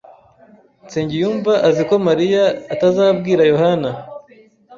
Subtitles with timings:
[0.85, 3.89] Nsengiyumva azi ko Mariya atazabwira Yohana.